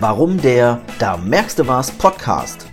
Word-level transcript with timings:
Warum 0.00 0.40
der 0.40 0.80
Da 1.00 1.16
merkst 1.16 1.58
du 1.58 1.66
was 1.66 1.90
Podcast? 1.90 2.68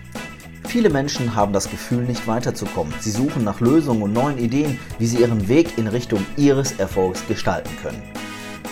Viele 0.67 0.91
Menschen 0.91 1.35
haben 1.35 1.53
das 1.53 1.67
Gefühl, 1.71 2.03
nicht 2.03 2.27
weiterzukommen. 2.27 2.93
Sie 2.99 3.09
suchen 3.09 3.43
nach 3.43 3.61
Lösungen 3.61 4.03
und 4.03 4.13
neuen 4.13 4.37
Ideen, 4.37 4.79
wie 4.99 5.07
sie 5.07 5.21
ihren 5.21 5.47
Weg 5.47 5.75
in 5.79 5.87
Richtung 5.87 6.23
ihres 6.37 6.73
Erfolgs 6.73 7.25
gestalten 7.27 7.71
können. 7.81 8.03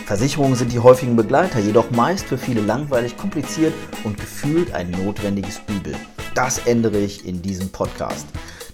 Versicherungen 0.06 0.54
sind 0.54 0.72
die 0.72 0.78
häufigen 0.78 1.16
Begleiter, 1.16 1.58
jedoch 1.58 1.90
meist 1.90 2.28
für 2.28 2.38
viele 2.38 2.62
langweilig, 2.62 3.18
kompliziert 3.18 3.74
und 4.04 4.20
gefühlt 4.20 4.72
ein 4.76 4.92
notwendiges 4.92 5.60
Übel. 5.68 5.96
Das 6.36 6.60
ändere 6.60 7.00
ich 7.00 7.26
in 7.26 7.42
diesem 7.42 7.70
Podcast. 7.70 8.28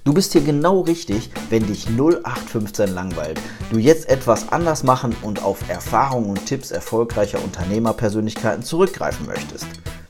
Du 0.09 0.15
bist 0.15 0.33
hier 0.33 0.41
genau 0.41 0.79
richtig, 0.79 1.29
wenn 1.51 1.67
dich 1.67 1.85
0815 1.87 2.95
langweilt. 2.95 3.39
Du 3.69 3.77
jetzt 3.77 4.09
etwas 4.09 4.51
anders 4.51 4.81
machen 4.81 5.15
und 5.21 5.43
auf 5.43 5.69
Erfahrungen 5.69 6.31
und 6.31 6.47
Tipps 6.47 6.71
erfolgreicher 6.71 7.37
Unternehmerpersönlichkeiten 7.43 8.63
zurückgreifen 8.63 9.27
möchtest. 9.27 9.67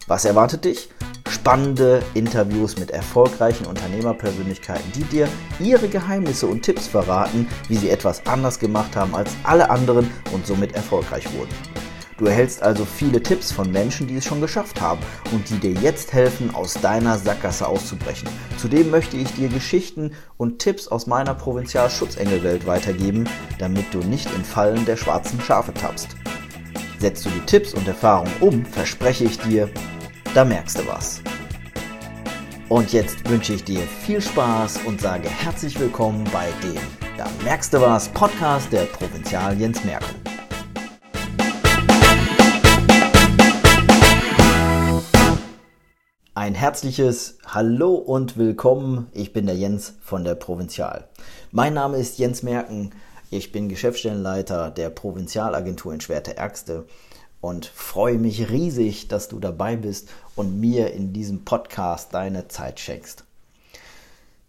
Was 0.08 0.24
erwartet 0.24 0.64
dich? 0.64 0.88
Spannende 1.30 2.02
Interviews 2.14 2.78
mit 2.78 2.92
erfolgreichen 2.92 3.66
Unternehmerpersönlichkeiten, 3.66 4.90
die 4.96 5.04
dir 5.04 5.28
ihre 5.60 5.90
Geheimnisse 5.90 6.48
und 6.48 6.62
Tipps 6.62 6.88
verraten, 6.88 7.46
wie 7.68 7.76
sie 7.76 7.90
etwas 7.90 8.26
anders 8.26 8.58
gemacht 8.58 8.96
haben 8.96 9.14
als 9.14 9.32
alle 9.44 9.70
anderen 9.70 10.10
und 10.32 10.48
somit 10.48 10.76
erfolgreich 10.76 11.26
wurden. 11.34 11.79
Du 12.20 12.26
erhältst 12.26 12.62
also 12.62 12.84
viele 12.84 13.24
Tipps 13.24 13.50
von 13.50 13.72
Menschen, 13.72 14.06
die 14.06 14.18
es 14.18 14.26
schon 14.26 14.42
geschafft 14.42 14.82
haben 14.82 15.00
und 15.32 15.50
die 15.50 15.58
dir 15.58 15.72
jetzt 15.72 16.12
helfen, 16.12 16.54
aus 16.54 16.74
deiner 16.74 17.18
Sackgasse 17.18 17.66
auszubrechen. 17.66 18.28
Zudem 18.58 18.90
möchte 18.92 19.16
ich 19.16 19.34
dir 19.36 19.48
Geschichten 19.48 20.12
und 20.36 20.60
Tipps 20.60 20.90
aus 20.90 21.08
meiner 21.08 21.34
Provinzial-Schutzengelwelt 21.34 22.68
weitergeben, 22.68 23.24
damit 23.58 23.86
du 23.94 24.00
nicht 24.00 24.28
in 24.36 24.44
Fallen 24.44 24.86
der 24.86 24.98
schwarzen 24.98 25.40
Schafe 25.40 25.74
tappst. 25.74 26.10
Setzt 27.00 27.26
du 27.26 27.30
die 27.30 27.46
Tipps 27.46 27.74
und 27.74 27.88
Erfahrungen 27.88 28.34
um, 28.42 28.66
verspreche 28.66 29.24
ich 29.24 29.40
dir, 29.40 29.70
da 30.34 30.44
merkst 30.44 30.80
du 30.80 30.88
was. 30.88 31.22
Und 32.68 32.92
jetzt 32.92 33.28
wünsche 33.30 33.54
ich 33.54 33.64
dir 33.64 33.82
viel 34.06 34.22
Spaß 34.22 34.82
und 34.86 35.00
sage 35.00 35.30
herzlich 35.30 35.80
willkommen 35.80 36.26
bei 36.34 36.48
dem 36.62 36.82
Da 37.18 37.28
merkst 37.46 37.74
du 37.74 37.80
was 37.80 38.10
Podcast 38.10 38.74
der 38.74 38.84
Provinzial 38.84 39.58
Jens 39.58 39.86
Merkel. 39.86 40.19
Ein 46.40 46.56
herzliches 46.56 47.38
Hallo 47.46 47.96
und 47.96 48.38
willkommen. 48.38 49.08
Ich 49.12 49.34
bin 49.34 49.46
der 49.46 49.58
Jens 49.58 49.96
von 50.00 50.24
der 50.24 50.36
Provinzial. 50.36 51.10
Mein 51.52 51.74
Name 51.74 51.98
ist 51.98 52.18
Jens 52.18 52.44
Merken. 52.44 52.92
Ich 53.30 53.52
bin 53.52 53.68
Geschäftsstellenleiter 53.68 54.72
der 54.72 54.90
Provinzialagentur 54.90 55.94
in 55.94 56.00
Schwerte-Ärgste 56.00 56.86
und 57.42 57.66
freue 57.66 58.18
mich 58.18 58.50
riesig, 58.50 59.10
dass 59.10 59.28
du 59.28 59.42
dabei 59.42 59.76
bist 59.76 60.08
und 60.38 60.62
mir 60.62 60.94
in 60.94 61.12
diesem 61.12 61.44
Podcast 61.44 62.14
deine 62.14 62.48
Zeit 62.48 62.80
schenkst. 62.80 63.26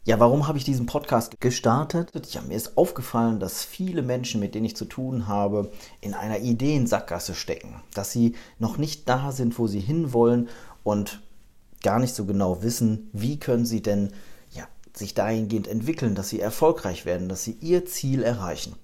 Ja, 0.04 0.20
warum 0.20 0.46
habe 0.46 0.58
ich 0.58 0.64
diesen 0.64 0.86
Podcast 0.86 1.40
gestartet? 1.40 2.12
Ja, 2.32 2.40
mir 2.42 2.54
ist 2.54 2.78
aufgefallen, 2.78 3.40
dass 3.40 3.64
viele 3.64 4.02
Menschen, 4.02 4.38
mit 4.38 4.54
denen 4.54 4.66
ich 4.66 4.76
zu 4.76 4.84
tun 4.84 5.26
habe, 5.26 5.72
in 6.00 6.14
einer 6.14 6.38
Ideensackgasse 6.38 7.34
stecken, 7.34 7.82
dass 7.94 8.12
sie 8.12 8.36
noch 8.60 8.78
nicht 8.78 9.08
da 9.08 9.32
sind, 9.32 9.58
wo 9.58 9.66
sie 9.66 9.80
hinwollen 9.80 10.48
und 10.84 11.20
gar 11.82 11.98
nicht 11.98 12.14
so 12.14 12.24
genau 12.24 12.62
wissen, 12.62 13.08
wie 13.12 13.38
können 13.38 13.64
sie 13.64 13.82
denn 13.82 14.12
ja, 14.50 14.66
sich 14.94 15.14
dahingehend 15.14 15.68
entwickeln, 15.68 16.14
dass 16.14 16.28
sie 16.28 16.40
erfolgreich 16.40 17.04
werden, 17.06 17.28
dass 17.28 17.44
sie 17.44 17.56
ihr 17.60 17.86
Ziel 17.86 18.22
erreichen. 18.22 18.76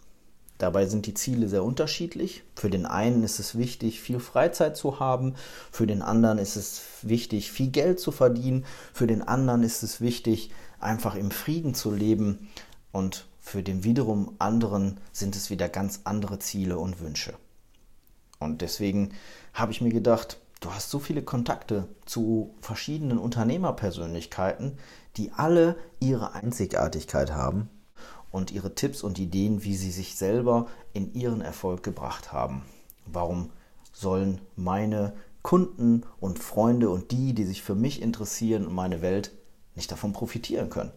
Dabei 0.59 0.87
sind 0.87 1.05
die 1.05 1.15
Ziele 1.15 1.49
sehr 1.49 1.65
unterschiedlich. 1.65 2.43
Für 2.55 2.71
den 2.71 2.87
einen 2.87 3.23
ist 3.23 3.39
es 3.39 3.59
wichtig, 3.59 4.01
viel 4.01 4.21
Freizeit 4.21 4.77
zu 4.77 5.01
haben, 5.01 5.35
für 5.71 5.87
den 5.87 6.01
anderen 6.01 6.39
ist 6.39 6.57
es 6.57 6.81
wichtig, 7.03 7.53
viel 7.53 7.69
Geld 7.69 8.01
zu 8.01 8.11
verdienen, 8.11 8.65
für 8.95 9.07
den 9.07 9.21
anderen 9.21 9.63
ist 9.63 9.83
es 9.83 10.01
wichtig, 10.01 10.51
einfach 10.81 11.15
im 11.15 11.31
Frieden 11.31 11.75
zu 11.75 11.91
leben 11.91 12.49
und 12.91 13.27
für 13.39 13.63
den 13.63 13.85
wiederum 13.85 14.35
anderen 14.39 14.99
sind 15.13 15.37
es 15.37 15.51
wieder 15.51 15.69
ganz 15.69 16.01
andere 16.05 16.39
Ziele 16.39 16.79
und 16.79 17.01
Wünsche. 17.01 17.35
Und 18.39 18.61
deswegen 18.63 19.11
habe 19.53 19.73
ich 19.73 19.81
mir 19.81 19.93
gedacht, 19.93 20.39
Du 20.61 20.73
hast 20.73 20.91
so 20.91 20.99
viele 20.99 21.23
Kontakte 21.23 21.87
zu 22.07 22.55
verschiedenen 22.61 23.19
Unternehmerpersönlichkeiten, 23.19 24.79
die 25.17 25.33
alle 25.33 25.77
ihre 26.01 26.33
Einzigartigkeit 26.33 27.33
haben 27.33 27.69
und 28.31 28.51
ihre 28.51 28.75
Tipps 28.75 29.03
und 29.03 29.19
Ideen, 29.19 29.65
wie 29.65 29.77
sie 29.77 29.91
sich 29.91 30.17
selber 30.17 30.67
in 30.93 31.13
ihren 31.15 31.41
Erfolg 31.41 31.83
gebracht 31.83 32.33
haben. 32.33 32.63
Warum 33.05 33.51
sollen 33.93 34.41
meine 34.57 35.15
Kunden 35.43 36.05
und 36.21 36.39
Freunde 36.39 36.91
und 36.91 37.13
die, 37.13 37.35
die 37.35 37.45
sich 37.45 37.63
für 37.63 37.75
mich 37.75 38.03
interessieren 38.03 38.67
und 38.67 38.75
meine 38.75 39.03
Welt, 39.03 39.33
nicht 39.75 39.93
davon 39.93 40.13
profitieren 40.13 40.71
können? 40.71 40.93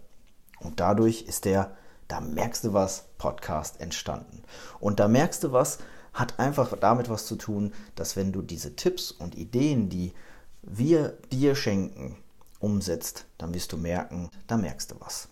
Und 0.60 0.80
dadurch 0.80 1.24
ist 1.24 1.46
der 1.46 1.76
Da 2.08 2.22
merkst 2.22 2.64
du 2.64 2.74
was 2.74 3.06
Podcast 3.18 3.80
entstanden. 3.80 4.42
Und 4.80 5.00
da 5.00 5.08
merkst 5.08 5.44
du 5.44 5.52
was, 5.52 5.80
hat 6.14 6.40
einfach 6.40 6.76
damit 6.78 7.10
was 7.10 7.26
zu 7.26 7.36
tun, 7.36 7.74
dass 7.96 8.16
wenn 8.16 8.32
du 8.32 8.42
diese 8.42 8.76
Tipps 8.76 9.12
und 9.12 9.36
Ideen, 9.36 9.90
die 9.90 10.14
wir 10.62 11.18
dir 11.32 11.56
schenken, 11.56 12.16
umsetzt, 12.60 13.26
dann 13.38 13.54
wirst 13.54 13.72
du 13.72 13.78
merken, 13.78 14.30
da 14.48 14.58
merkst 14.58 14.92
du 14.92 14.96
was. 15.00 15.30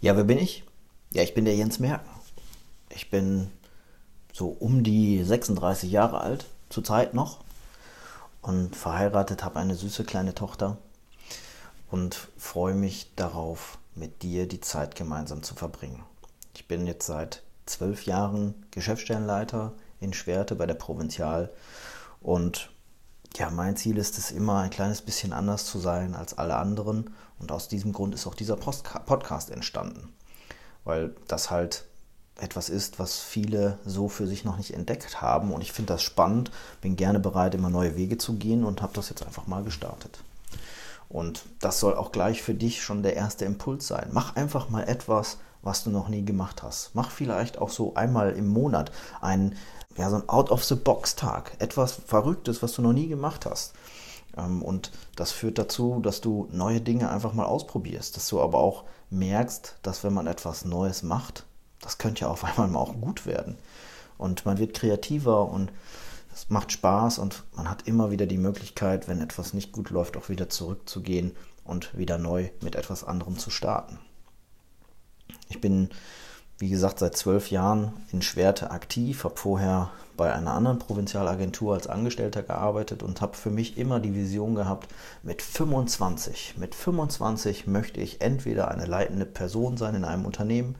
Ja, 0.00 0.16
wer 0.16 0.24
bin 0.24 0.38
ich? 0.38 0.64
Ja, 1.10 1.22
ich 1.22 1.34
bin 1.34 1.44
der 1.44 1.56
Jens 1.56 1.80
Merken. 1.80 2.08
Ich 2.90 3.10
bin 3.10 3.50
so 4.32 4.48
um 4.48 4.84
die 4.84 5.24
36 5.24 5.90
Jahre 5.90 6.20
alt, 6.20 6.46
zurzeit 6.68 7.14
noch, 7.14 7.40
und 8.42 8.76
verheiratet, 8.76 9.42
habe 9.44 9.58
eine 9.58 9.74
süße 9.74 10.04
kleine 10.04 10.34
Tochter 10.34 10.78
und 11.90 12.28
freue 12.36 12.74
mich 12.74 13.10
darauf, 13.16 13.78
mit 13.94 14.22
dir 14.22 14.46
die 14.46 14.60
Zeit 14.60 14.94
gemeinsam 14.94 15.42
zu 15.42 15.54
verbringen. 15.54 16.04
Ich 16.54 16.68
bin 16.68 16.86
jetzt 16.86 17.06
seit 17.06 17.42
zwölf 17.68 18.04
Jahren 18.04 18.54
Geschäftsstellenleiter 18.70 19.72
in 20.00 20.12
Schwerte 20.12 20.54
bei 20.54 20.66
der 20.66 20.74
Provinzial. 20.74 21.50
Und 22.20 22.70
ja, 23.36 23.50
mein 23.50 23.76
Ziel 23.76 23.98
ist 23.98 24.18
es 24.18 24.30
immer, 24.30 24.60
ein 24.60 24.70
kleines 24.70 25.02
bisschen 25.02 25.32
anders 25.32 25.66
zu 25.66 25.78
sein 25.78 26.14
als 26.14 26.38
alle 26.38 26.56
anderen. 26.56 27.10
Und 27.38 27.52
aus 27.52 27.68
diesem 27.68 27.92
Grund 27.92 28.14
ist 28.14 28.26
auch 28.26 28.34
dieser 28.34 28.56
Podcast 28.56 29.50
entstanden. 29.50 30.12
Weil 30.84 31.14
das 31.28 31.50
halt 31.50 31.84
etwas 32.40 32.68
ist, 32.68 32.98
was 32.98 33.18
viele 33.18 33.78
so 33.84 34.08
für 34.08 34.26
sich 34.26 34.44
noch 34.44 34.56
nicht 34.56 34.72
entdeckt 34.72 35.20
haben. 35.20 35.52
Und 35.52 35.60
ich 35.60 35.72
finde 35.72 35.92
das 35.92 36.02
spannend, 36.02 36.50
bin 36.80 36.96
gerne 36.96 37.20
bereit, 37.20 37.54
immer 37.54 37.70
neue 37.70 37.96
Wege 37.96 38.18
zu 38.18 38.34
gehen 38.34 38.64
und 38.64 38.80
habe 38.80 38.94
das 38.94 39.08
jetzt 39.10 39.24
einfach 39.24 39.46
mal 39.46 39.64
gestartet. 39.64 40.18
Und 41.08 41.42
das 41.60 41.80
soll 41.80 41.96
auch 41.96 42.12
gleich 42.12 42.42
für 42.42 42.54
dich 42.54 42.82
schon 42.82 43.02
der 43.02 43.16
erste 43.16 43.44
Impuls 43.44 43.86
sein. 43.86 44.10
Mach 44.12 44.36
einfach 44.36 44.68
mal 44.68 44.82
etwas, 44.82 45.38
was 45.62 45.84
du 45.84 45.90
noch 45.90 46.08
nie 46.08 46.24
gemacht 46.24 46.62
hast. 46.62 46.90
Mach 46.94 47.10
vielleicht 47.10 47.58
auch 47.58 47.70
so 47.70 47.94
einmal 47.94 48.32
im 48.32 48.48
Monat 48.48 48.92
einen, 49.20 49.56
ja, 49.96 50.10
so 50.10 50.16
ein 50.16 50.28
Out-of-the-Box-Tag. 50.28 51.56
Etwas 51.58 51.92
Verrücktes, 51.92 52.62
was 52.62 52.72
du 52.72 52.82
noch 52.82 52.92
nie 52.92 53.08
gemacht 53.08 53.46
hast. 53.46 53.74
Ähm, 54.36 54.62
und 54.62 54.92
das 55.16 55.32
führt 55.32 55.58
dazu, 55.58 56.00
dass 56.00 56.20
du 56.20 56.48
neue 56.52 56.80
Dinge 56.80 57.10
einfach 57.10 57.32
mal 57.32 57.46
ausprobierst. 57.46 58.16
Dass 58.16 58.28
du 58.28 58.40
aber 58.40 58.58
auch 58.58 58.84
merkst, 59.10 59.76
dass 59.82 60.04
wenn 60.04 60.14
man 60.14 60.26
etwas 60.26 60.64
Neues 60.64 61.02
macht, 61.02 61.44
das 61.80 61.98
könnte 61.98 62.22
ja 62.22 62.28
auf 62.28 62.44
einmal 62.44 62.68
mal 62.68 62.80
auch 62.80 62.94
gut 63.00 63.26
werden. 63.26 63.56
Und 64.16 64.46
man 64.46 64.58
wird 64.58 64.74
kreativer 64.74 65.48
und 65.48 65.72
es 66.34 66.50
macht 66.50 66.72
Spaß 66.72 67.18
und 67.18 67.44
man 67.56 67.68
hat 67.68 67.88
immer 67.88 68.10
wieder 68.10 68.26
die 68.26 68.38
Möglichkeit, 68.38 69.08
wenn 69.08 69.20
etwas 69.20 69.54
nicht 69.54 69.72
gut 69.72 69.90
läuft, 69.90 70.16
auch 70.16 70.28
wieder 70.28 70.48
zurückzugehen 70.48 71.32
und 71.64 71.96
wieder 71.96 72.18
neu 72.18 72.50
mit 72.62 72.76
etwas 72.76 73.02
anderem 73.02 73.38
zu 73.38 73.50
starten. 73.50 73.98
Ich 75.48 75.60
bin, 75.60 75.90
wie 76.58 76.68
gesagt, 76.68 76.98
seit 76.98 77.16
zwölf 77.16 77.50
Jahren 77.50 77.92
in 78.12 78.22
Schwerte 78.22 78.70
aktiv, 78.70 79.24
habe 79.24 79.36
vorher 79.36 79.90
bei 80.16 80.32
einer 80.32 80.52
anderen 80.52 80.80
Provinzialagentur 80.80 81.74
als 81.74 81.86
Angestellter 81.86 82.42
gearbeitet 82.42 83.02
und 83.02 83.20
habe 83.20 83.36
für 83.36 83.50
mich 83.50 83.78
immer 83.78 84.00
die 84.00 84.14
Vision 84.14 84.54
gehabt, 84.54 84.88
mit 85.22 85.40
25, 85.42 86.56
mit 86.58 86.74
25 86.74 87.66
möchte 87.66 88.00
ich 88.00 88.20
entweder 88.20 88.68
eine 88.68 88.86
leitende 88.86 89.26
Person 89.26 89.76
sein 89.76 89.94
in 89.94 90.04
einem 90.04 90.26
Unternehmen 90.26 90.74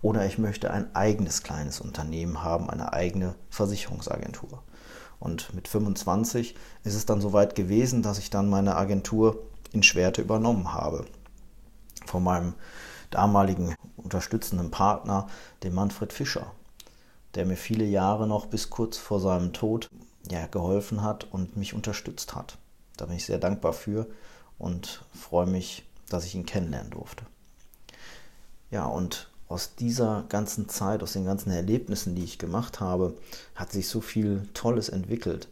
oder 0.00 0.24
ich 0.26 0.38
möchte 0.38 0.70
ein 0.70 0.94
eigenes 0.94 1.42
kleines 1.42 1.80
Unternehmen 1.80 2.42
haben, 2.42 2.70
eine 2.70 2.92
eigene 2.92 3.34
Versicherungsagentur. 3.50 4.62
Und 5.18 5.54
mit 5.54 5.66
25 5.66 6.54
ist 6.84 6.94
es 6.94 7.06
dann 7.06 7.20
soweit 7.20 7.54
gewesen, 7.54 8.02
dass 8.02 8.18
ich 8.18 8.30
dann 8.30 8.48
meine 8.48 8.76
Agentur 8.76 9.42
in 9.72 9.82
Schwerte 9.82 10.22
übernommen 10.22 10.72
habe. 10.72 11.06
Von 12.06 12.22
meinem 12.22 12.54
damaligen 13.14 13.74
unterstützenden 13.96 14.70
Partner, 14.70 15.28
dem 15.62 15.74
Manfred 15.74 16.12
Fischer, 16.12 16.52
der 17.34 17.46
mir 17.46 17.56
viele 17.56 17.84
Jahre 17.84 18.26
noch 18.26 18.46
bis 18.46 18.70
kurz 18.70 18.98
vor 18.98 19.20
seinem 19.20 19.52
Tod 19.52 19.88
ja, 20.30 20.46
geholfen 20.46 21.02
hat 21.02 21.24
und 21.24 21.56
mich 21.56 21.74
unterstützt 21.74 22.34
hat. 22.34 22.58
Da 22.96 23.06
bin 23.06 23.16
ich 23.16 23.26
sehr 23.26 23.38
dankbar 23.38 23.72
für 23.72 24.06
und 24.58 25.04
freue 25.14 25.46
mich, 25.46 25.84
dass 26.08 26.24
ich 26.24 26.34
ihn 26.34 26.46
kennenlernen 26.46 26.90
durfte. 26.90 27.24
Ja, 28.70 28.86
und 28.86 29.28
aus 29.48 29.74
dieser 29.76 30.24
ganzen 30.28 30.68
Zeit, 30.68 31.02
aus 31.02 31.12
den 31.12 31.24
ganzen 31.24 31.50
Erlebnissen, 31.50 32.14
die 32.14 32.24
ich 32.24 32.38
gemacht 32.38 32.80
habe, 32.80 33.16
hat 33.54 33.70
sich 33.72 33.88
so 33.88 34.00
viel 34.00 34.48
Tolles 34.54 34.88
entwickelt. 34.88 35.48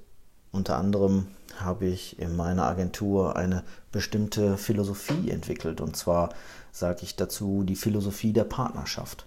Unter 0.53 0.77
anderem 0.77 1.29
habe 1.59 1.87
ich 1.87 2.19
in 2.19 2.37
meiner 2.37 2.67
Agentur 2.67 3.37
eine 3.37 3.65
bestimmte 3.91 4.59
Philosophie 4.59 5.31
entwickelt. 5.31 5.81
Und 5.81 5.97
zwar 5.97 6.31
sage 6.71 7.01
ich 7.03 7.17
dazu 7.17 7.65
die 7.65 7.77
Philosophie 7.77 8.33
der 8.33 8.45
Partnerschaft. 8.45 9.27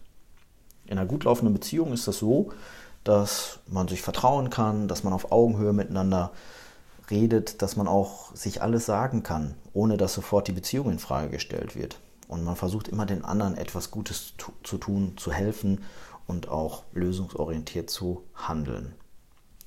In 0.85 0.97
einer 0.97 1.07
gut 1.07 1.23
laufenden 1.23 1.53
Beziehung 1.53 1.93
ist 1.93 2.07
das 2.07 2.19
so, 2.19 2.51
dass 3.03 3.59
man 3.67 3.87
sich 3.87 4.01
vertrauen 4.01 4.49
kann, 4.49 4.87
dass 4.87 5.03
man 5.03 5.13
auf 5.13 5.31
Augenhöhe 5.31 5.73
miteinander 5.73 6.31
redet, 7.09 7.61
dass 7.61 7.75
man 7.75 7.87
auch 7.87 8.35
sich 8.35 8.61
alles 8.61 8.85
sagen 8.85 9.23
kann, 9.23 9.55
ohne 9.73 9.97
dass 9.97 10.13
sofort 10.13 10.47
die 10.47 10.53
Beziehung 10.53 10.91
in 10.91 10.99
Frage 10.99 11.29
gestellt 11.29 11.75
wird. 11.75 11.99
Und 12.27 12.43
man 12.43 12.55
versucht 12.55 12.87
immer 12.87 13.05
den 13.05 13.23
anderen 13.23 13.55
etwas 13.55 13.91
Gutes 13.91 14.33
zu 14.63 14.77
tun, 14.77 15.13
zu 15.17 15.31
helfen 15.31 15.83
und 16.27 16.49
auch 16.49 16.83
lösungsorientiert 16.93 17.89
zu 17.89 18.23
handeln. 18.33 18.95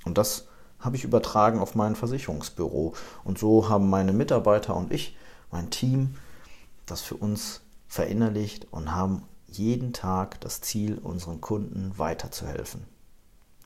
Und 0.04 0.18
das 0.18 0.48
habe 0.78 0.96
ich 0.96 1.04
übertragen 1.04 1.58
auf 1.58 1.74
mein 1.74 1.96
Versicherungsbüro. 1.96 2.94
Und 3.24 3.38
so 3.38 3.68
haben 3.68 3.90
meine 3.90 4.12
Mitarbeiter 4.12 4.76
und 4.76 4.92
ich, 4.92 5.16
mein 5.50 5.70
Team, 5.70 6.14
das 6.86 7.00
für 7.00 7.16
uns 7.16 7.60
verinnerlicht 7.88 8.68
und 8.70 8.94
haben 8.94 9.22
jeden 9.46 9.92
Tag 9.92 10.40
das 10.40 10.60
Ziel, 10.60 10.98
unseren 10.98 11.40
Kunden 11.40 11.92
weiterzuhelfen. 11.96 12.84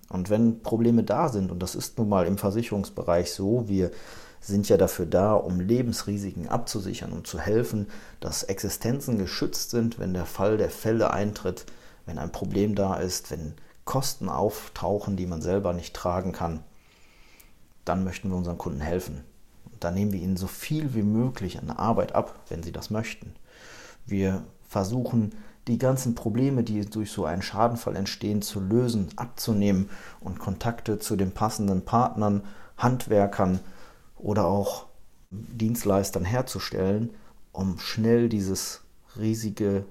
Und 0.08 0.30
wenn 0.30 0.62
Probleme 0.62 1.02
da 1.02 1.28
sind, 1.28 1.50
und 1.50 1.60
das 1.60 1.74
ist 1.74 1.98
nun 1.98 2.08
mal 2.08 2.26
im 2.26 2.38
Versicherungsbereich 2.38 3.32
so, 3.32 3.68
wir 3.68 3.90
sind 4.40 4.68
ja 4.68 4.76
dafür 4.76 5.06
da, 5.06 5.34
um 5.34 5.60
Lebensrisiken 5.60 6.48
abzusichern, 6.48 7.12
um 7.12 7.24
zu 7.24 7.38
helfen, 7.38 7.86
dass 8.20 8.42
Existenzen 8.42 9.18
geschützt 9.18 9.70
sind, 9.70 9.98
wenn 9.98 10.12
der 10.12 10.26
Fall 10.26 10.56
der 10.56 10.70
Fälle 10.70 11.12
eintritt, 11.12 11.64
wenn 12.06 12.18
ein 12.18 12.32
Problem 12.32 12.74
da 12.74 12.96
ist, 12.96 13.30
wenn 13.30 13.54
Kosten 13.84 14.28
auftauchen, 14.28 15.16
die 15.16 15.26
man 15.26 15.42
selber 15.42 15.72
nicht 15.72 15.94
tragen 15.94 16.32
kann, 16.32 16.62
dann 17.84 18.05
möchten 18.05 18.31
wir 18.31 18.37
unseren 18.37 18.58
Kunden 18.58 18.81
helfen. 18.81 19.25
Da 19.81 19.90
nehmen 19.90 20.12
wir 20.12 20.20
ihnen 20.20 20.37
so 20.37 20.46
viel 20.46 20.94
wie 20.94 21.02
möglich 21.02 21.58
an 21.58 21.70
Arbeit 21.70 22.14
ab, 22.14 22.38
wenn 22.49 22.62
sie 22.62 22.73
das 22.73 22.90
möchten. 22.90 23.34
Wir 24.06 24.44
versuchen, 24.69 25.32
die 25.69 25.79
ganzen 25.79 26.14
Probleme, 26.14 26.64
die 26.64 26.84
durch 26.84 27.11
so 27.11 27.25
einen 27.25 27.43
Schadenfall 27.43 27.96
entstehen, 27.96 28.43
zu 28.43 28.61
lösen, 28.61 29.08
abzunehmen 29.17 29.90
und 30.20 30.38
Kontakte 30.38 30.99
zu 30.99 31.17
den 31.17 31.32
passenden 31.32 31.84
Partnern, 31.84 32.43
Handwerkern 32.76 33.61
oder 34.17 34.46
auch 34.46 34.87
Dienstleistern 35.31 36.25
herzustellen, 36.25 37.11
um 37.52 37.79
schnell 37.79 38.29
dieses 38.29 38.81
riesige 39.17 39.84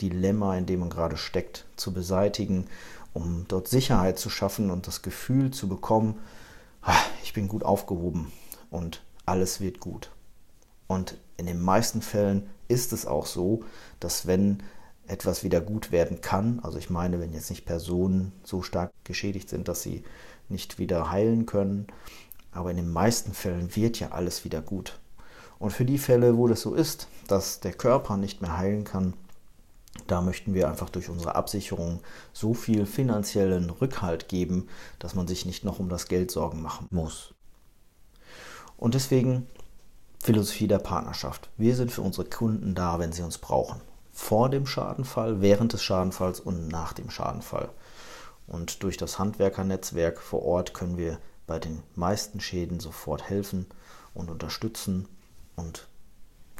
Dilemma, 0.00 0.56
in 0.56 0.66
dem 0.66 0.80
man 0.80 0.90
gerade 0.90 1.16
steckt, 1.16 1.66
zu 1.76 1.92
beseitigen, 1.92 2.66
um 3.12 3.44
dort 3.48 3.68
Sicherheit 3.68 4.18
zu 4.18 4.30
schaffen 4.30 4.70
und 4.70 4.86
das 4.86 5.02
Gefühl 5.02 5.50
zu 5.50 5.68
bekommen, 5.68 6.18
ich 7.22 7.32
bin 7.32 7.48
gut 7.48 7.64
aufgehoben 7.64 8.32
und 8.70 9.02
alles 9.26 9.60
wird 9.60 9.80
gut. 9.80 10.10
Und 10.86 11.16
in 11.36 11.46
den 11.46 11.60
meisten 11.60 12.02
Fällen 12.02 12.50
ist 12.68 12.92
es 12.92 13.06
auch 13.06 13.26
so, 13.26 13.64
dass 14.00 14.26
wenn 14.26 14.62
etwas 15.06 15.44
wieder 15.44 15.60
gut 15.60 15.92
werden 15.92 16.20
kann. 16.20 16.60
Also 16.62 16.78
ich 16.78 16.90
meine, 16.90 17.20
wenn 17.20 17.32
jetzt 17.32 17.50
nicht 17.50 17.64
Personen 17.64 18.32
so 18.44 18.62
stark 18.62 18.92
geschädigt 19.04 19.48
sind, 19.48 19.68
dass 19.68 19.82
sie 19.82 20.04
nicht 20.48 20.78
wieder 20.78 21.10
heilen 21.10 21.46
können. 21.46 21.86
Aber 22.52 22.70
in 22.70 22.76
den 22.76 22.90
meisten 22.90 23.34
Fällen 23.34 23.74
wird 23.76 24.00
ja 24.00 24.10
alles 24.10 24.44
wieder 24.44 24.60
gut. 24.60 24.98
Und 25.58 25.72
für 25.72 25.84
die 25.84 25.98
Fälle, 25.98 26.36
wo 26.36 26.48
das 26.48 26.62
so 26.62 26.74
ist, 26.74 27.08
dass 27.28 27.60
der 27.60 27.72
Körper 27.72 28.16
nicht 28.16 28.40
mehr 28.40 28.56
heilen 28.56 28.84
kann, 28.84 29.14
da 30.10 30.20
möchten 30.20 30.54
wir 30.54 30.68
einfach 30.68 30.90
durch 30.90 31.08
unsere 31.08 31.34
Absicherung 31.34 32.00
so 32.32 32.54
viel 32.54 32.86
finanziellen 32.86 33.70
Rückhalt 33.70 34.28
geben, 34.28 34.68
dass 34.98 35.14
man 35.14 35.26
sich 35.26 35.46
nicht 35.46 35.64
noch 35.64 35.78
um 35.78 35.88
das 35.88 36.06
Geld 36.06 36.30
Sorgen 36.30 36.62
machen 36.62 36.86
muss. 36.90 37.34
Und 38.76 38.94
deswegen 38.94 39.46
Philosophie 40.22 40.66
der 40.66 40.78
Partnerschaft. 40.78 41.48
Wir 41.56 41.76
sind 41.76 41.90
für 41.90 42.02
unsere 42.02 42.28
Kunden 42.28 42.74
da, 42.74 42.98
wenn 42.98 43.12
sie 43.12 43.22
uns 43.22 43.38
brauchen 43.38 43.80
vor 44.12 44.50
dem 44.50 44.66
Schadenfall, 44.66 45.40
während 45.40 45.72
des 45.72 45.82
Schadenfalls 45.82 46.40
und 46.40 46.68
nach 46.68 46.92
dem 46.92 47.10
Schadenfall. 47.10 47.70
Und 48.46 48.82
durch 48.82 48.96
das 48.96 49.18
Handwerkernetzwerk 49.18 50.20
vor 50.20 50.42
Ort 50.42 50.74
können 50.74 50.98
wir 50.98 51.18
bei 51.46 51.58
den 51.58 51.82
meisten 51.94 52.40
Schäden 52.40 52.80
sofort 52.80 53.28
helfen 53.30 53.66
und 54.12 54.30
unterstützen 54.30 55.08
und 55.56 55.88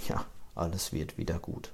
ja, 0.08 0.24
alles 0.54 0.92
wird 0.92 1.18
wieder 1.18 1.38
gut. 1.38 1.72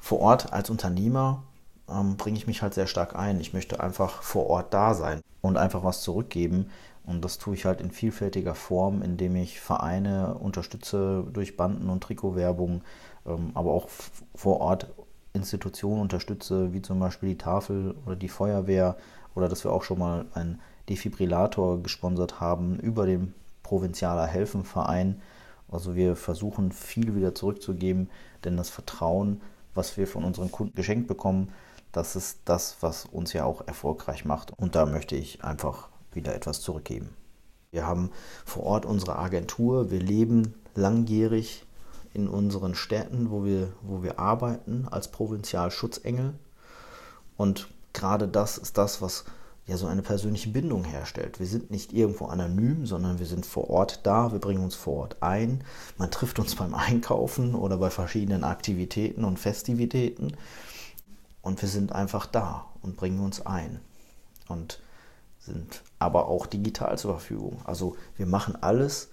Vor 0.00 0.20
Ort 0.20 0.52
als 0.52 0.70
Unternehmer 0.70 1.42
ähm, 1.88 2.16
bringe 2.16 2.38
ich 2.38 2.46
mich 2.46 2.62
halt 2.62 2.74
sehr 2.74 2.86
stark 2.86 3.14
ein. 3.14 3.40
Ich 3.40 3.52
möchte 3.52 3.80
einfach 3.80 4.22
vor 4.22 4.48
Ort 4.48 4.72
da 4.74 4.94
sein 4.94 5.20
und 5.42 5.56
einfach 5.56 5.84
was 5.84 6.02
zurückgeben. 6.02 6.70
Und 7.06 7.24
das 7.24 7.38
tue 7.38 7.54
ich 7.54 7.64
halt 7.64 7.80
in 7.80 7.90
vielfältiger 7.90 8.54
Form, 8.54 9.02
indem 9.02 9.36
ich 9.36 9.60
Vereine 9.60 10.34
unterstütze 10.34 11.24
durch 11.32 11.56
Banden- 11.56 11.90
und 11.90 12.02
Trikotwerbung, 12.02 12.82
ähm, 13.26 13.50
aber 13.54 13.72
auch 13.72 13.88
vor 14.34 14.60
Ort 14.60 14.88
Institutionen 15.32 16.00
unterstütze, 16.00 16.72
wie 16.72 16.82
zum 16.82 16.98
Beispiel 16.98 17.30
die 17.30 17.38
Tafel 17.38 17.94
oder 18.04 18.16
die 18.16 18.28
Feuerwehr 18.28 18.96
oder 19.34 19.48
dass 19.48 19.64
wir 19.64 19.72
auch 19.72 19.84
schon 19.84 19.98
mal 19.98 20.26
einen 20.34 20.60
Defibrillator 20.88 21.82
gesponsert 21.82 22.40
haben 22.40 22.78
über 22.80 23.06
den 23.06 23.34
Provinzialer 23.62 24.26
Helfenverein. 24.26 25.22
Also 25.70 25.94
wir 25.94 26.16
versuchen 26.16 26.72
viel 26.72 27.14
wieder 27.14 27.34
zurückzugeben, 27.34 28.10
denn 28.44 28.56
das 28.56 28.70
Vertrauen, 28.70 29.40
was 29.80 29.96
wir 29.96 30.06
von 30.06 30.24
unseren 30.24 30.52
Kunden 30.52 30.74
geschenkt 30.74 31.06
bekommen, 31.06 31.52
das 31.90 32.14
ist 32.14 32.40
das, 32.44 32.76
was 32.82 33.06
uns 33.06 33.32
ja 33.32 33.46
auch 33.46 33.66
erfolgreich 33.66 34.26
macht. 34.26 34.52
Und 34.58 34.74
da 34.74 34.84
möchte 34.84 35.16
ich 35.16 35.42
einfach 35.42 35.88
wieder 36.12 36.34
etwas 36.34 36.60
zurückgeben. 36.60 37.08
Wir 37.70 37.86
haben 37.86 38.10
vor 38.44 38.64
Ort 38.64 38.84
unsere 38.84 39.18
Agentur, 39.18 39.90
wir 39.90 40.00
leben 40.00 40.54
langjährig 40.74 41.64
in 42.12 42.28
unseren 42.28 42.74
Städten, 42.74 43.30
wo 43.30 43.46
wir, 43.46 43.72
wo 43.80 44.02
wir 44.02 44.18
arbeiten, 44.18 44.86
als 44.90 45.08
Provinzialschutzengel. 45.08 46.34
Und 47.38 47.68
gerade 47.94 48.28
das 48.28 48.58
ist 48.58 48.76
das, 48.76 49.00
was 49.00 49.24
ja 49.70 49.76
so 49.76 49.86
eine 49.86 50.02
persönliche 50.02 50.50
Bindung 50.50 50.84
herstellt. 50.84 51.38
Wir 51.38 51.46
sind 51.46 51.70
nicht 51.70 51.92
irgendwo 51.92 52.26
anonym, 52.26 52.86
sondern 52.86 53.18
wir 53.18 53.26
sind 53.26 53.46
vor 53.46 53.70
Ort 53.70 54.00
da, 54.02 54.32
wir 54.32 54.40
bringen 54.40 54.64
uns 54.64 54.74
vor 54.74 54.94
Ort 54.94 55.22
ein. 55.22 55.62
Man 55.96 56.10
trifft 56.10 56.38
uns 56.38 56.56
beim 56.56 56.74
Einkaufen 56.74 57.54
oder 57.54 57.78
bei 57.78 57.88
verschiedenen 57.88 58.44
Aktivitäten 58.44 59.24
und 59.24 59.38
Festivitäten. 59.38 60.36
Und 61.40 61.62
wir 61.62 61.68
sind 61.68 61.92
einfach 61.92 62.26
da 62.26 62.66
und 62.82 62.96
bringen 62.96 63.20
uns 63.20 63.46
ein. 63.46 63.80
Und 64.48 64.80
sind 65.38 65.82
aber 65.98 66.28
auch 66.28 66.46
digital 66.46 66.98
zur 66.98 67.12
Verfügung. 67.12 67.62
Also 67.64 67.96
wir 68.16 68.26
machen 68.26 68.56
alles, 68.60 69.10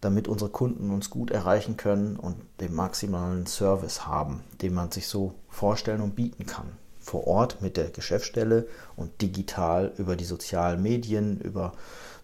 damit 0.00 0.28
unsere 0.28 0.50
Kunden 0.50 0.90
uns 0.90 1.10
gut 1.10 1.30
erreichen 1.30 1.76
können 1.76 2.16
und 2.16 2.36
den 2.60 2.74
maximalen 2.74 3.46
Service 3.46 4.06
haben, 4.06 4.42
den 4.60 4.74
man 4.74 4.90
sich 4.90 5.06
so 5.06 5.34
vorstellen 5.48 6.02
und 6.02 6.16
bieten 6.16 6.44
kann. 6.44 6.76
Vor 7.06 7.28
Ort 7.28 7.62
mit 7.62 7.76
der 7.76 7.90
Geschäftsstelle 7.90 8.66
und 8.96 9.22
digital 9.22 9.92
über 9.96 10.16
die 10.16 10.24
sozialen 10.24 10.82
Medien, 10.82 11.40
über 11.40 11.72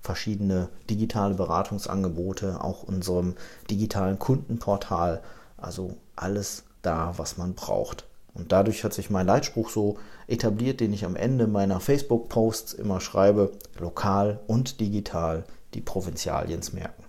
verschiedene 0.03 0.71
digitale 0.91 1.35
Beratungsangebote, 1.35 2.61
auch 2.61 2.83
unserem 2.83 3.37
digitalen 3.71 4.19
Kundenportal. 4.19 5.23
Also 5.57 5.95
alles 6.17 6.65
da, 6.83 7.15
was 7.17 7.39
man 7.39 7.55
braucht. 7.55 8.09
Und 8.35 8.51
dadurch 8.51 8.83
hat 8.83 8.93
sich 8.93 9.09
mein 9.09 9.25
Leitspruch 9.25 9.71
so 9.71 9.99
etabliert, 10.27 10.81
den 10.81 10.93
ich 10.93 11.05
am 11.05 11.15
Ende 11.15 11.47
meiner 11.47 11.79
Facebook-Posts 11.79 12.73
immer 12.73 13.01
schreibe, 13.01 13.53
lokal 13.79 14.41
und 14.49 14.81
digital 14.81 15.45
die 15.75 15.81
Provinzialiens 15.81 16.73
merken. 16.73 17.05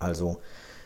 Also 0.00 0.38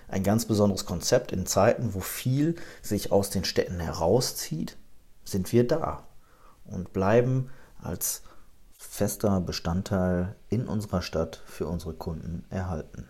ein 0.06 0.22
ganz 0.22 0.44
besonderes 0.44 0.84
Konzept 0.84 1.32
in 1.32 1.46
Zeiten, 1.46 1.94
wo 1.94 2.00
viel 2.00 2.56
sich 2.82 3.10
aus 3.10 3.30
den 3.30 3.46
Städten 3.46 3.80
herauszieht, 3.80 4.76
sind 5.26 5.52
wir 5.52 5.66
da 5.66 6.06
und 6.64 6.92
bleiben 6.92 7.50
als 7.78 8.22
fester 8.78 9.40
Bestandteil 9.40 10.36
in 10.48 10.66
unserer 10.66 11.02
Stadt 11.02 11.42
für 11.46 11.66
unsere 11.66 11.94
Kunden 11.94 12.44
erhalten. 12.50 13.08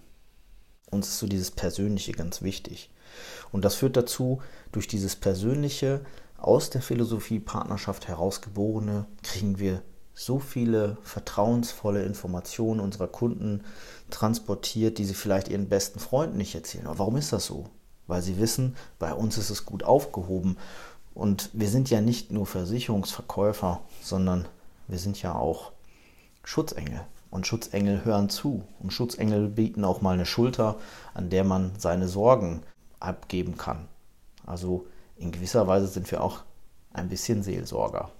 Uns 0.90 1.08
ist 1.08 1.18
so 1.18 1.26
dieses 1.26 1.50
Persönliche 1.50 2.12
ganz 2.12 2.42
wichtig. 2.42 2.90
Und 3.52 3.64
das 3.64 3.74
führt 3.74 3.96
dazu, 3.96 4.40
durch 4.72 4.88
dieses 4.88 5.16
Persönliche 5.16 6.04
aus 6.38 6.70
der 6.70 6.82
Philosophie 6.82 7.40
Partnerschaft 7.40 8.08
herausgeborene, 8.08 9.06
kriegen 9.22 9.58
wir 9.58 9.82
so 10.14 10.38
viele 10.38 10.96
vertrauensvolle 11.02 12.02
Informationen 12.04 12.80
unserer 12.80 13.08
Kunden 13.08 13.62
transportiert, 14.10 14.98
die 14.98 15.04
sie 15.04 15.14
vielleicht 15.14 15.48
ihren 15.48 15.68
besten 15.68 15.98
Freunden 15.98 16.38
nicht 16.38 16.54
erzählen. 16.54 16.86
Aber 16.86 17.00
warum 17.00 17.16
ist 17.16 17.32
das 17.32 17.46
so? 17.46 17.68
Weil 18.06 18.22
sie 18.22 18.38
wissen, 18.38 18.76
bei 18.98 19.12
uns 19.12 19.36
ist 19.36 19.50
es 19.50 19.66
gut 19.66 19.82
aufgehoben. 19.82 20.56
Und 21.16 21.48
wir 21.54 21.70
sind 21.70 21.88
ja 21.88 22.02
nicht 22.02 22.30
nur 22.30 22.44
Versicherungsverkäufer, 22.44 23.80
sondern 24.02 24.46
wir 24.86 24.98
sind 24.98 25.20
ja 25.22 25.34
auch 25.34 25.72
Schutzengel. 26.44 27.00
Und 27.30 27.46
Schutzengel 27.46 28.04
hören 28.04 28.28
zu. 28.28 28.64
Und 28.80 28.92
Schutzengel 28.92 29.48
bieten 29.48 29.82
auch 29.86 30.02
mal 30.02 30.12
eine 30.12 30.26
Schulter, 30.26 30.76
an 31.14 31.30
der 31.30 31.42
man 31.42 31.72
seine 31.78 32.06
Sorgen 32.06 32.62
abgeben 33.00 33.56
kann. 33.56 33.88
Also 34.44 34.86
in 35.16 35.32
gewisser 35.32 35.66
Weise 35.66 35.86
sind 35.86 36.10
wir 36.10 36.22
auch 36.22 36.40
ein 36.92 37.08
bisschen 37.08 37.42
Seelsorger. 37.42 38.10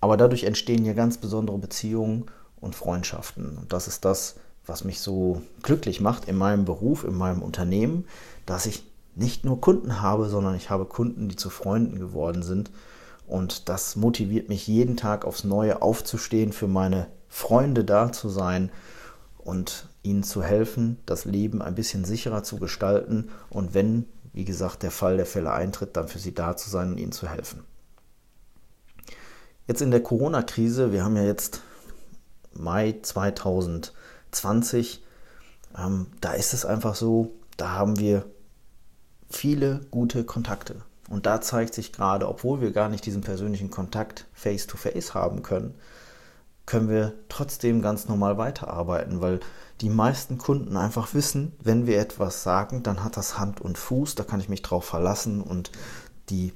Aber 0.00 0.16
dadurch 0.16 0.44
entstehen 0.44 0.86
ja 0.86 0.94
ganz 0.94 1.18
besondere 1.18 1.58
Beziehungen 1.58 2.30
und 2.62 2.74
Freundschaften. 2.74 3.58
Und 3.58 3.74
das 3.74 3.88
ist 3.88 4.06
das, 4.06 4.36
was 4.64 4.84
mich 4.84 5.00
so 5.00 5.42
glücklich 5.62 6.00
macht 6.00 6.28
in 6.28 6.36
meinem 6.36 6.64
Beruf, 6.64 7.04
in 7.04 7.14
meinem 7.14 7.42
Unternehmen, 7.42 8.06
dass 8.46 8.64
ich 8.64 8.84
nicht 9.14 9.44
nur 9.44 9.60
Kunden 9.60 10.00
habe, 10.00 10.28
sondern 10.28 10.54
ich 10.54 10.70
habe 10.70 10.84
Kunden, 10.84 11.28
die 11.28 11.36
zu 11.36 11.50
Freunden 11.50 11.98
geworden 11.98 12.42
sind. 12.42 12.70
Und 13.26 13.68
das 13.68 13.96
motiviert 13.96 14.48
mich 14.48 14.66
jeden 14.66 14.96
Tag 14.96 15.24
aufs 15.24 15.44
Neue 15.44 15.82
aufzustehen, 15.82 16.52
für 16.52 16.68
meine 16.68 17.08
Freunde 17.28 17.84
da 17.84 18.12
zu 18.12 18.28
sein 18.28 18.70
und 19.38 19.88
ihnen 20.02 20.22
zu 20.22 20.42
helfen, 20.42 20.98
das 21.06 21.24
Leben 21.24 21.62
ein 21.62 21.74
bisschen 21.74 22.04
sicherer 22.04 22.42
zu 22.42 22.58
gestalten 22.58 23.30
und 23.50 23.74
wenn, 23.74 24.06
wie 24.32 24.44
gesagt, 24.44 24.82
der 24.82 24.90
Fall 24.90 25.16
der 25.16 25.26
Fälle 25.26 25.52
eintritt, 25.52 25.96
dann 25.96 26.08
für 26.08 26.18
sie 26.18 26.34
da 26.34 26.56
zu 26.56 26.70
sein 26.70 26.92
und 26.92 26.98
ihnen 26.98 27.12
zu 27.12 27.28
helfen. 27.28 27.64
Jetzt 29.66 29.80
in 29.80 29.90
der 29.90 30.02
Corona-Krise, 30.02 30.92
wir 30.92 31.04
haben 31.04 31.16
ja 31.16 31.22
jetzt 31.22 31.62
Mai 32.52 32.96
2020, 33.00 35.02
ähm, 35.78 36.08
da 36.20 36.32
ist 36.32 36.52
es 36.52 36.66
einfach 36.66 36.96
so, 36.96 37.32
da 37.56 37.70
haben 37.70 37.98
wir 37.98 38.26
viele 39.36 39.80
gute 39.90 40.24
Kontakte. 40.24 40.82
Und 41.08 41.26
da 41.26 41.40
zeigt 41.40 41.74
sich 41.74 41.92
gerade, 41.92 42.28
obwohl 42.28 42.60
wir 42.60 42.72
gar 42.72 42.88
nicht 42.88 43.04
diesen 43.04 43.22
persönlichen 43.22 43.70
Kontakt 43.70 44.26
face-to-face 44.32 45.10
-face 45.10 45.14
haben 45.14 45.42
können, 45.42 45.74
können 46.64 46.88
wir 46.88 47.14
trotzdem 47.28 47.82
ganz 47.82 48.08
normal 48.08 48.38
weiterarbeiten, 48.38 49.20
weil 49.20 49.40
die 49.80 49.90
meisten 49.90 50.38
Kunden 50.38 50.76
einfach 50.76 51.12
wissen, 51.12 51.52
wenn 51.60 51.86
wir 51.86 51.98
etwas 51.98 52.42
sagen, 52.42 52.82
dann 52.82 53.02
hat 53.02 53.16
das 53.16 53.38
Hand 53.38 53.60
und 53.60 53.78
Fuß, 53.78 54.14
da 54.14 54.22
kann 54.22 54.40
ich 54.40 54.48
mich 54.48 54.62
drauf 54.62 54.84
verlassen 54.84 55.42
und 55.42 55.72
die 56.30 56.52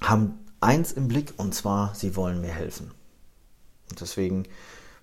haben 0.00 0.38
eins 0.60 0.92
im 0.92 1.08
Blick 1.08 1.34
und 1.36 1.54
zwar, 1.54 1.94
sie 1.94 2.14
wollen 2.14 2.40
mir 2.40 2.52
helfen. 2.52 2.92
Und 3.90 4.00
deswegen 4.00 4.44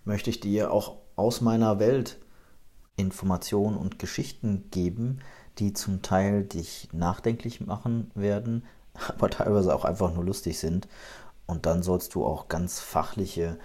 möchte 0.05 0.29
ich 0.29 0.39
dir 0.39 0.71
auch 0.71 0.97
aus 1.15 1.41
meiner 1.41 1.79
Welt 1.79 2.17
Informationen 2.95 3.75
und 3.75 3.99
Geschichten 3.99 4.69
geben, 4.71 5.19
die 5.57 5.73
zum 5.73 6.01
Teil 6.01 6.43
dich 6.43 6.89
nachdenklich 6.91 7.61
machen 7.61 8.11
werden, 8.15 8.63
aber 9.07 9.29
teilweise 9.29 9.75
auch 9.75 9.85
einfach 9.85 10.13
nur 10.13 10.23
lustig 10.23 10.59
sind. 10.59 10.87
Und 11.45 11.65
dann 11.65 11.83
sollst 11.83 12.15
du 12.15 12.25
auch 12.25 12.47
ganz 12.47 12.79
fachliche 12.79 13.59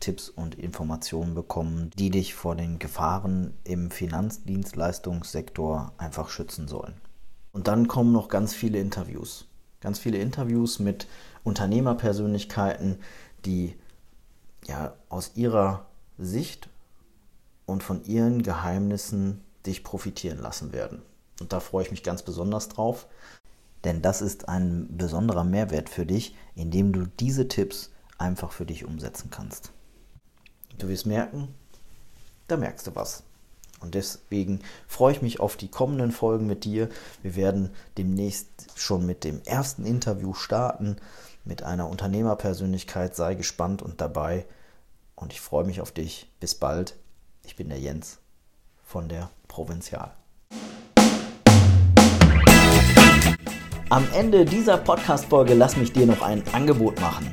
Tipps 0.00 0.28
und 0.28 0.54
Informationen 0.54 1.34
bekommen, 1.34 1.90
die 1.98 2.10
dich 2.10 2.34
vor 2.34 2.54
den 2.54 2.78
Gefahren 2.78 3.54
im 3.64 3.90
Finanzdienstleistungssektor 3.90 5.92
einfach 5.98 6.30
schützen 6.30 6.68
sollen. 6.68 6.94
Und 7.52 7.68
dann 7.68 7.88
kommen 7.88 8.12
noch 8.12 8.28
ganz 8.28 8.54
viele 8.54 8.78
Interviews. 8.78 9.46
Ganz 9.80 9.98
viele 9.98 10.18
Interviews 10.18 10.78
mit 10.78 11.06
Unternehmerpersönlichkeiten, 11.44 12.98
die 13.44 13.76
ja 14.66 14.94
aus 15.08 15.32
ihrer 15.34 15.86
Sicht 16.18 16.68
und 17.66 17.82
von 17.82 18.04
ihren 18.04 18.42
Geheimnissen 18.42 19.42
dich 19.66 19.84
profitieren 19.84 20.40
lassen 20.40 20.72
werden. 20.72 21.02
Und 21.40 21.52
da 21.52 21.60
freue 21.60 21.84
ich 21.84 21.90
mich 21.90 22.02
ganz 22.02 22.22
besonders 22.22 22.68
drauf, 22.68 23.06
denn 23.84 24.02
das 24.02 24.22
ist 24.22 24.48
ein 24.48 24.88
besonderer 24.96 25.44
Mehrwert 25.44 25.88
für 25.88 26.04
dich, 26.04 26.34
indem 26.54 26.92
du 26.92 27.06
diese 27.06 27.48
Tipps 27.48 27.90
einfach 28.18 28.52
für 28.52 28.66
dich 28.66 28.84
umsetzen 28.84 29.30
kannst. 29.30 29.72
Du 30.78 30.88
wirst 30.88 31.06
merken, 31.06 31.54
da 32.48 32.56
merkst 32.56 32.86
du 32.86 32.94
was. 32.94 33.22
Und 33.80 33.94
deswegen 33.94 34.60
freue 34.88 35.12
ich 35.12 35.22
mich 35.22 35.38
auf 35.38 35.56
die 35.56 35.68
kommenden 35.68 36.10
Folgen 36.10 36.46
mit 36.46 36.64
dir. 36.64 36.88
Wir 37.22 37.36
werden 37.36 37.70
demnächst 37.96 38.48
schon 38.74 39.06
mit 39.06 39.22
dem 39.22 39.40
ersten 39.44 39.84
Interview 39.84 40.34
starten 40.34 40.96
mit 41.44 41.62
einer 41.62 41.88
Unternehmerpersönlichkeit. 41.88 43.14
Sei 43.14 43.34
gespannt 43.34 43.80
und 43.82 44.00
dabei. 44.00 44.46
Und 45.14 45.32
ich 45.32 45.40
freue 45.40 45.64
mich 45.64 45.80
auf 45.80 45.92
dich. 45.92 46.28
Bis 46.40 46.56
bald. 46.56 46.96
Ich 47.44 47.54
bin 47.54 47.68
der 47.68 47.78
Jens 47.78 48.18
von 48.84 49.08
der 49.08 49.30
Provinzial. 49.46 50.12
Am 53.90 54.06
Ende 54.12 54.44
dieser 54.44 54.76
Podcast-Folge 54.76 55.54
lass 55.54 55.78
mich 55.78 55.94
dir 55.94 56.04
noch 56.04 56.20
ein 56.20 56.42
Angebot 56.52 57.00
machen. 57.00 57.30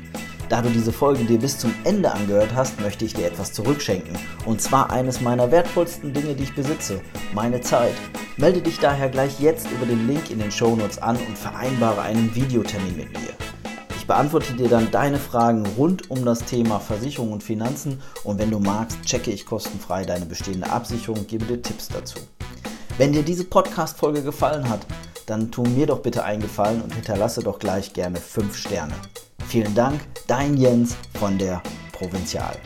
Da 0.48 0.62
du 0.62 0.70
diese 0.70 0.90
Folge 0.90 1.22
dir 1.24 1.38
bis 1.38 1.58
zum 1.58 1.74
Ende 1.84 2.10
angehört 2.10 2.54
hast, 2.54 2.80
möchte 2.80 3.04
ich 3.04 3.12
dir 3.12 3.26
etwas 3.26 3.52
zurückschenken. 3.52 4.16
Und 4.46 4.62
zwar 4.62 4.90
eines 4.90 5.20
meiner 5.20 5.50
wertvollsten 5.50 6.14
Dinge, 6.14 6.34
die 6.34 6.44
ich 6.44 6.54
besitze, 6.54 7.02
meine 7.34 7.60
Zeit. 7.60 7.92
Melde 8.38 8.62
dich 8.62 8.78
daher 8.78 9.10
gleich 9.10 9.38
jetzt 9.38 9.70
über 9.70 9.84
den 9.84 10.06
Link 10.06 10.30
in 10.30 10.38
den 10.38 10.50
Shownotes 10.50 10.96
an 10.96 11.18
und 11.28 11.36
vereinbare 11.36 12.00
einen 12.00 12.34
Videotermin 12.34 12.96
mit 12.96 13.12
mir. 13.12 13.34
Ich 13.98 14.06
beantworte 14.06 14.54
dir 14.54 14.70
dann 14.70 14.90
deine 14.90 15.18
Fragen 15.18 15.66
rund 15.76 16.10
um 16.10 16.24
das 16.24 16.42
Thema 16.46 16.80
Versicherung 16.80 17.32
und 17.32 17.42
Finanzen 17.42 18.00
und 18.24 18.38
wenn 18.38 18.50
du 18.50 18.60
magst, 18.60 19.02
checke 19.02 19.30
ich 19.30 19.44
kostenfrei 19.44 20.06
deine 20.06 20.24
bestehende 20.24 20.70
Absicherung 20.70 21.18
und 21.18 21.28
gebe 21.28 21.44
dir 21.44 21.60
Tipps 21.60 21.88
dazu. 21.88 22.18
Wenn 22.96 23.12
dir 23.12 23.22
diese 23.22 23.44
Podcast-Folge 23.44 24.22
gefallen 24.22 24.70
hat, 24.70 24.86
dann 25.26 25.50
tu 25.50 25.62
mir 25.62 25.86
doch 25.86 26.00
bitte 26.00 26.24
einen 26.24 26.40
Gefallen 26.40 26.80
und 26.80 26.94
hinterlasse 26.94 27.42
doch 27.42 27.58
gleich 27.58 27.92
gerne 27.92 28.16
5 28.16 28.56
Sterne. 28.56 28.94
Vielen 29.48 29.74
Dank, 29.74 30.00
dein 30.26 30.56
Jens 30.56 30.96
von 31.18 31.36
der 31.38 31.62
Provinzial. 31.92 32.56